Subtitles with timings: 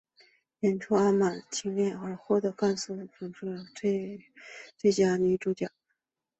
[0.61, 4.25] 演出阿满的恋情而获得金甘蔗影展
[4.75, 5.67] 最佳女主角。